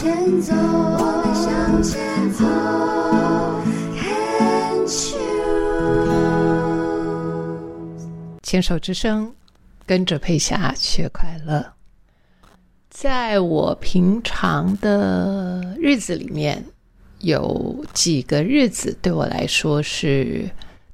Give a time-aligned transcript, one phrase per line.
[0.00, 2.44] 前走，我们向前走。
[8.44, 9.34] 牵手之声，
[9.84, 11.72] 跟着佩霞学快乐。
[12.88, 16.64] 在我平常的日子里面，
[17.18, 20.48] 有几个日子对我来说是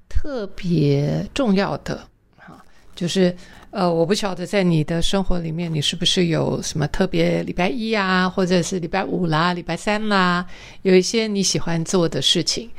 [0.08, 2.08] 特别重要的
[2.38, 2.64] 哈，
[2.96, 3.36] 就是
[3.74, 10.46] 呃，我不晓得在你的生活里面，你是不是有什么特别礼拜一啊，或者是礼拜五啦、礼拜三啦，
[10.82, 12.70] 有一些你喜欢做的事情。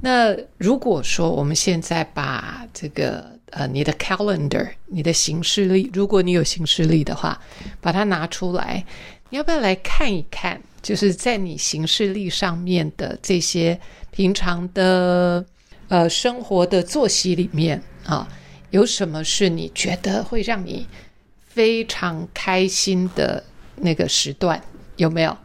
[0.00, 7.38] 那如果说我们现在把这个呃，你的 calendar，你的行事历，如果你有行事历的话，
[7.82, 8.82] 把它拿出来，
[9.28, 10.58] 你要不要来看一看？
[10.80, 13.78] 就是在你行事历上面的这些
[14.10, 15.44] 平常的
[15.88, 18.26] 呃生活的作息里面啊，
[18.70, 20.86] 有什么是你觉得会让你
[21.46, 23.42] 非常开心的
[23.76, 24.62] 那个时段？
[24.96, 25.36] 有没有？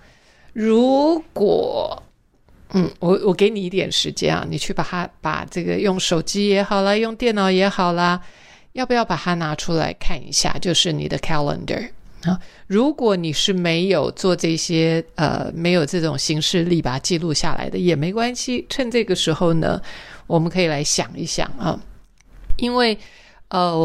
[0.53, 2.01] 如果
[2.75, 8.19] 嗯，我我给你一点时间啊，你去把它把这个用手机也好啦，用电脑也好啦，
[8.71, 10.57] 要不要把它拿出来看一下？
[10.59, 11.89] 就是你的 calendar
[12.23, 18.65] 啊，如果你是没有做这些呃，没有这种形式力把它记录下来的也没关系。
[18.69, 19.79] 趁这个时候呢，
[20.25, 21.79] 我们可以来想一想啊，
[22.57, 22.97] 因为
[23.49, 23.77] 呃，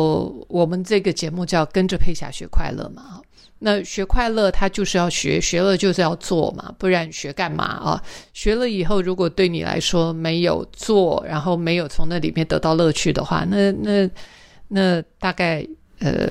[0.48, 3.20] 我们这个节目叫跟着佩霞学快乐嘛。
[3.60, 8.02] 那学快乐，他就是要学，学了就是要做嘛，不然学干嘛啊？
[8.32, 14.08] 学了以后，如果对你来说没有做，然后没有从那里面得到乐趣的话，那那
[14.68, 15.66] 那大概
[15.98, 16.30] 呃，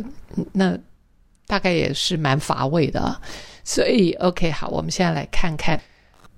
[0.54, 0.78] 那
[1.46, 3.22] 大概也是蛮乏味的啊。
[3.66, 5.78] 所以，OK，好，我们现在来看看，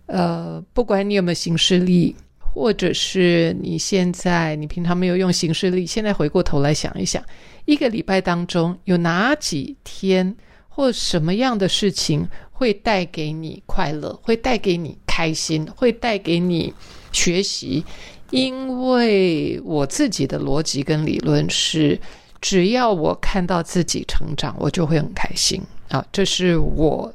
[0.08, 2.16] 呃，不管你有没有行事力，
[2.54, 7.24] 或者是你现在你平常没有用行事力，现在回过头来想一想，
[7.66, 10.36] 一个礼拜当中有哪几天？
[10.72, 16.74] 或什么样的事情会带给你快乐，会带给你开心，会带给你
[17.12, 17.84] 学习？
[18.30, 22.00] 因为我自己的逻辑跟理论是，
[22.40, 26.06] 只要我看到自己成长，我就会很开心啊！
[26.14, 27.14] 这是我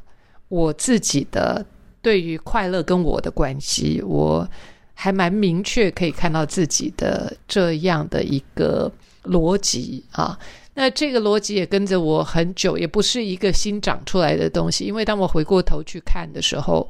[0.48, 1.64] 我自己的
[2.02, 4.46] 对于快乐跟我的关系，我
[4.94, 8.90] 还蛮明确可以看到自己的这样的一个
[9.24, 10.38] 逻辑啊。
[10.76, 14.84] 那这个逻辑也跟着我很久，也不是一个新长出来的东西。
[14.84, 16.88] 因为当我回过头去看的时候，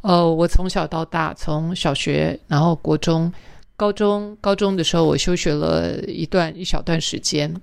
[0.00, 3.30] 呃，我从小到大，从小学，然后国中、
[3.76, 7.54] 高中，高中的时候我休学了一段一小段时间。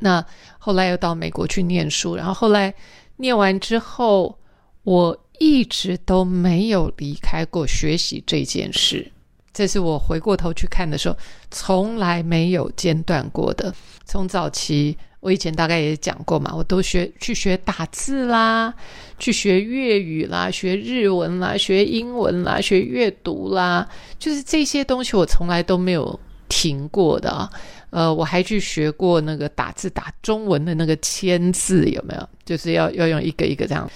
[0.00, 0.24] 那
[0.58, 2.74] 后来又到美国去念书，然后后来
[3.18, 4.36] 念完之后，
[4.82, 9.10] 我一直都没有离开过学习这件事。
[9.52, 11.16] 这是我回过头去看的时候，
[11.50, 13.72] 从来没有间断过的。
[14.04, 18.74] 从早期，我以前大概也讲过嘛，我都学去学打字啦，
[19.18, 26.18] 去学粤语啦，学日文啦，学英文啦，学阅读啦，就是这些东西我从来都没有
[26.48, 27.48] 停过的啊。
[27.90, 32.28] 呃，我还去学过那个打字打中文的那个签字，有没有？
[32.44, 33.88] 就是要要用一个一个这样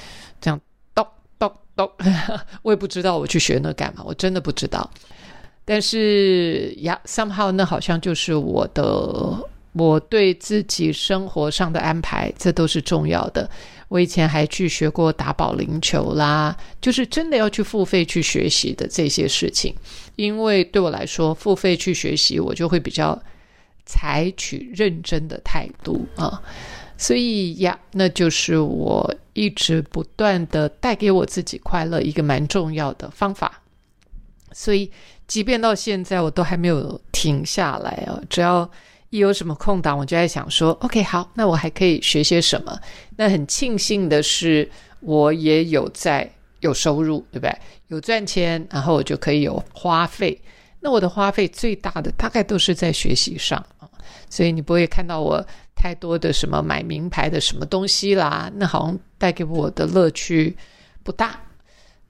[1.78, 4.90] 咚咚， 我也不知道我去学那干嘛，我真的不知道。
[5.64, 8.82] 但是呀，somehow 那好像就是我的，
[9.72, 13.48] 我对自己生活上的安排，这都是重要的。
[13.88, 19.74] 我以前还去学过打保龄球啦，就是真的要去付费去学习的这些事情。
[20.16, 23.18] 因为对我来说，付费去学习，我就会比较
[23.86, 26.42] 采取认真的态度啊。
[26.98, 33.62] 所以呀，那就是我一直不断的带给我自己快乐一个蛮重要的方法。
[34.52, 34.92] 所以。
[35.28, 38.18] 即便到现在，我都还没有停下来啊！
[38.30, 38.66] 只要
[39.10, 42.74] 一有什么空档，我就在想说：“OK，好，那我还可以学些什么？”
[43.14, 44.66] 那很庆幸的是，
[45.00, 47.54] 我也有在有收入，对不对？
[47.88, 50.40] 有赚钱，然后我就可以有花费。
[50.80, 53.62] 那我的花费最大的大概都是在学习上，
[54.30, 55.46] 所以你不会看到我
[55.78, 60.56] 太多的什么买名牌的什么东西啦，那好像带给我的乐趣
[61.04, 61.40] 不大。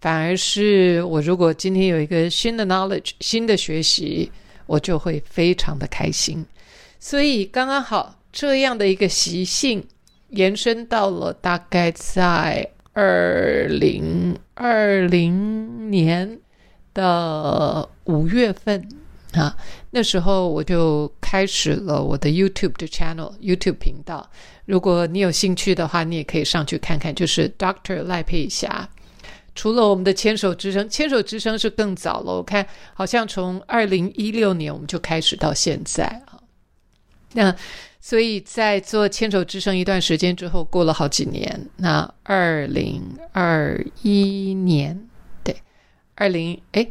[0.01, 4.31] 反而是我，如果今天有一个新的 knowledge、新的学习，
[4.65, 6.47] 我就会非常的开心。
[6.99, 9.85] 所以刚刚好这样的一个习性，
[10.31, 16.39] 延伸到了大概在二零二零年
[16.95, 18.89] 的五月份
[19.33, 19.55] 啊，
[19.91, 24.29] 那时候我就开始了我的 YouTube 的 channel、YouTube 频道。
[24.65, 28.89] 如果你有兴趣的话，你也可以上去看看，就是 Doctor 赖佩霞。
[29.55, 32.33] 除了我们的牵手之声，牵手之声是更早了。
[32.33, 32.65] 我看
[32.95, 36.41] 好像从二零一六年我们就开始到现在啊。
[37.33, 37.55] 那
[38.01, 43.03] 所以在做牵手之声一段时间之后，过了好几年，那二零
[43.33, 45.09] 二一年，
[45.43, 45.55] 对，
[46.15, 46.89] 二零哎，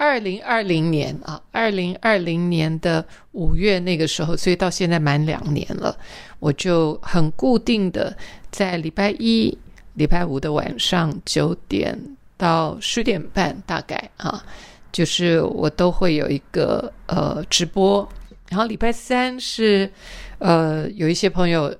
[0.00, 5.94] 二零二零年啊，二零二零年的五月那个时候，所以到现在满两年了，
[6.38, 8.16] 我就很固定的
[8.50, 9.54] 在礼拜一、
[9.92, 11.98] 礼拜五的晚上九点
[12.38, 14.42] 到十点半，大概啊，
[14.90, 18.08] 就是我都会有一个呃直播。
[18.48, 19.92] 然后礼拜三是，
[20.38, 21.76] 呃，有一些朋友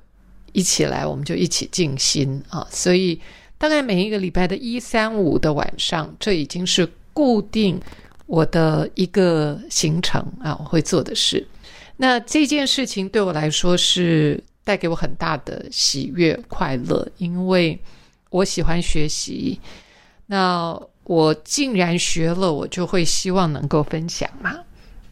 [0.52, 2.66] 一起来，我们就一起静心啊。
[2.70, 3.18] 所以
[3.56, 7.80] 大概每一个礼拜的一三五的晚上，这已经是固定
[8.30, 11.44] 我的一个行程啊，我会做的事。
[11.96, 17.76] 那这件事情对我来说是带给我很大的喜悦快乐，因为
[18.30, 19.58] 我喜欢学习。
[20.26, 24.56] 那我竟然学了，我就会希望能够分享嘛。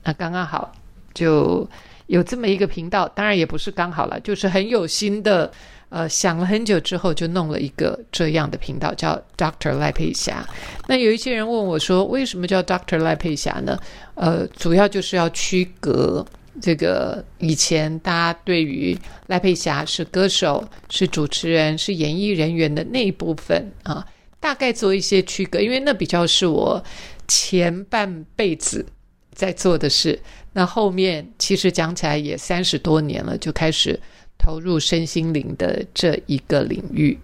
[0.04, 0.72] 那刚刚好。
[1.14, 1.68] 就
[2.06, 5.50] 有这么一个频道，当然也不是刚好了，就是很有心的，
[5.90, 10.46] 呃，想了很久之后就弄了一个这样的频道，叫 Doctor 赖佩霞。
[10.86, 13.78] 那有一些人问我说，为什么叫 Doctor 赖佩霞呢？
[14.14, 16.26] 呃，主要就是要区隔
[16.60, 18.98] 这个以前大家对于
[19.28, 24.06] 赖佩霞是歌手、是主持人、是演艺人员的那一部分啊，
[24.40, 26.82] 大概做一些区隔，因为那比较是我
[27.26, 28.84] 前半辈子
[29.32, 30.20] 在做的事。
[30.52, 33.98] 那后面其实讲起来也三十多年了，就开始
[34.38, 37.18] 投入身心灵的这一个领域。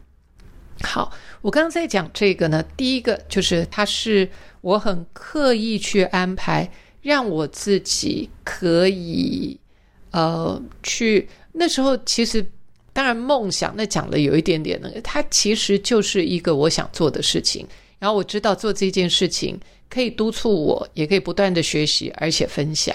[0.83, 4.29] 好，我刚刚在讲这个呢，第一个就是它是
[4.61, 6.69] 我很刻意去安排，
[7.01, 9.59] 让我自己可以
[10.11, 12.45] 呃去那时候其实
[12.93, 17.65] 当然梦想那讲的有一点点呢，它其实就是一个我想做的事情，
[18.01, 19.59] 然后我知道做这件事情
[19.89, 22.95] 可以督促我，也可以不断的学习，而且分享。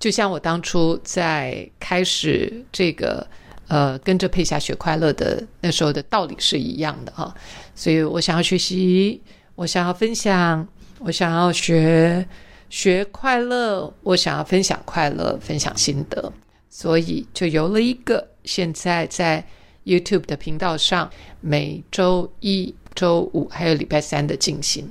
[0.00, 3.24] 就像我当初在开始这个
[3.68, 7.32] 呃跟着佩霞学快乐的那时候的道理是一样的啊，
[7.74, 9.20] 所以我想要学习，
[9.54, 10.66] 我想要分享，
[11.00, 12.26] 我想要学
[12.70, 16.32] 学快乐，我想要分享快乐，分享心得，
[16.70, 19.46] 所以就有了一个现在在
[19.84, 21.10] YouTube 的频道上
[21.42, 24.90] 每周一周五还有礼拜三的进行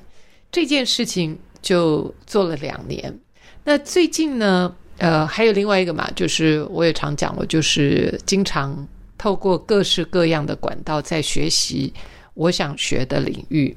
[0.51, 3.19] 这件事情，就做了两年。
[3.63, 4.75] 那最近呢？
[4.99, 8.85] 呃，还有另外一个嘛，就是我也常讲，我就是经常
[9.17, 11.93] 透过各式各样的管道在学习
[12.33, 13.75] 我想学的领域。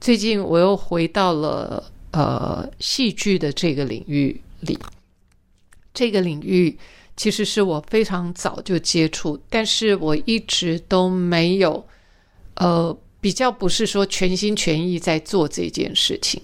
[0.00, 4.78] 最近我又回到了呃戏剧的这个领域里，
[5.92, 6.78] 这个领域
[7.18, 11.86] 其实是我非常早就接触，但是我一直都没有
[12.54, 16.40] 呃比较不是说全心全意在做这件事情，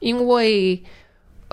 [0.00, 0.82] 因为。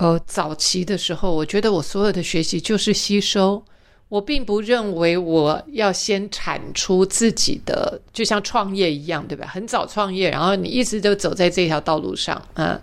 [0.02, 3.64] 呃，早期的时候，我觉得我所有的学习就是吸收，
[4.10, 9.46] 我并不认为我要先产出自己的，就像创业一样，对吧？
[9.46, 12.82] 很早创业，然后你一直都走在这条道路上，嗯，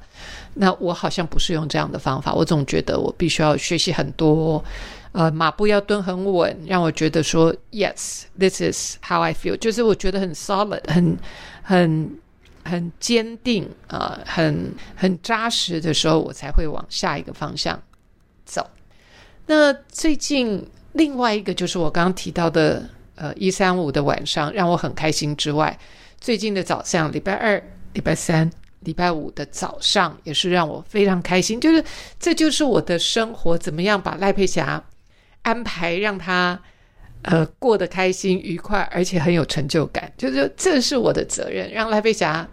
[0.54, 4.64] 那我好像不是用这样的方法，我总觉得我必须要学习很多，
[5.10, 11.18] 呃，马步要蹲很稳，让我觉得说，yes，this is how I feel，就是我觉得很 solid，很
[11.64, 12.16] 很。
[12.68, 17.82] 很坚定啊，很很扎实的时候，我才会往下一个方向
[18.44, 18.68] 走。
[19.46, 25.78] 那最近另外一个就是我刚刚提到的，呃，一三五的晚上让我很开心之外，
[26.20, 27.62] 最近的早上，礼拜二、
[27.94, 28.50] 礼拜三、
[28.80, 31.58] 礼拜五的早上也是让我非常开心。
[31.58, 31.82] 就是
[32.20, 34.84] 这就是我的生活，怎么样把赖佩霞
[35.42, 36.60] 安排让他。
[37.22, 42.48] 呃，过得开心、愉快，而且很有成就感，就是这是我的责任，让赖佩霞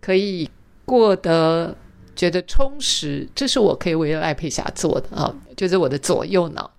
[0.00, 0.48] 可以
[0.84, 1.74] 过得
[2.14, 6.70] 觉得充实，这是我可以为赖佩霞做的啊，就是我的左右脑。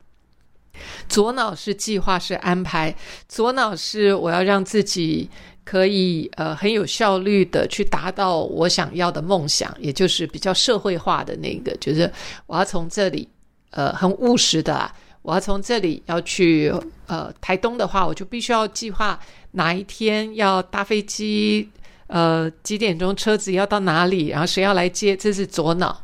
[1.09, 2.93] 左脑是计划，是安排；
[3.27, 5.29] 左脑是我要让自己
[5.63, 12.09] 可以呃很有效率的去达到我想要的梦想，也就是比较社会化的那个，就是
[12.45, 13.27] 我要从这里
[13.71, 14.89] 呃很务实的。
[15.21, 16.73] 我要从这里要去
[17.07, 19.19] 呃台东的话，我就必须要计划
[19.51, 21.69] 哪一天要搭飞机，
[22.07, 26.01] 呃几点钟车子要到哪里，然后谁要来接，这是左脑。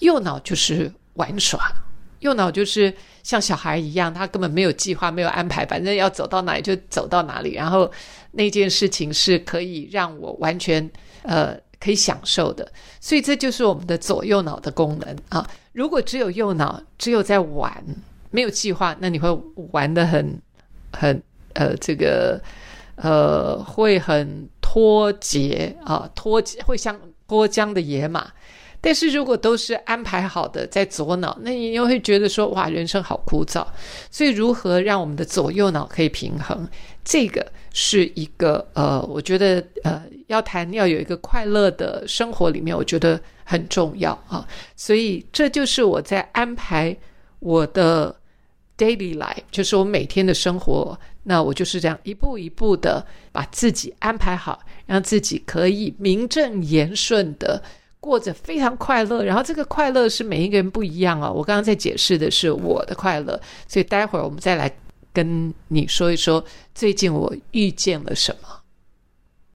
[0.00, 1.58] 右脑就是玩耍，
[2.20, 7.54] 右脑就是像小孩一样，他根本没有计划，没有安排，反正要走到哪里就走到哪里。
[7.54, 7.90] 然后
[8.32, 10.88] 那件事情是可以让我完全
[11.22, 15.48] 呃可以享受的，所以这就是我们的左右脑的功能啊。
[15.72, 17.82] 如果只有右脑，只有在玩。
[18.36, 19.28] 没有计划，那你会
[19.72, 20.38] 玩的很
[20.92, 21.22] 很
[21.54, 22.38] 呃，这个
[22.96, 26.94] 呃会很脱节啊，脱会像
[27.26, 28.30] 脱缰的野马。
[28.78, 33.66] 但是如果都是安排好的在左脑，那你又会觉得说哇，人生好枯燥。
[34.10, 36.68] 所以如何让我们的左右脑可以平衡，
[37.02, 44.46] 这个是一个呃，我觉得呃，要谈要有一个快乐的生活里面，我觉得很重要啊。
[44.76, 46.94] 所以这就是我在安排
[47.40, 48.14] 我的
[48.76, 50.98] daily life，就是我每天的生活。
[51.22, 57.60] 那我就是这样一步一步的把自己安排好，让自己可以名正言顺的
[57.98, 59.24] 过着非常快乐。
[59.24, 61.30] 然后这个快乐是每一个人不一样啊。
[61.30, 64.70] 我刚刚在解释的是我的快乐，所以待会儿我们再来
[65.12, 68.48] 跟你说一说最近我遇见了什么。